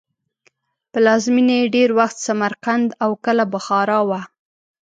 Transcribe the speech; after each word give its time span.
پلازمینه 0.91 1.53
یې 1.59 1.65
ډېر 1.75 1.89
وخت 1.99 2.17
سمرقند 2.27 2.89
او 3.03 3.11
کله 3.25 3.43
بخارا 3.53 3.99
وه. 4.09 4.21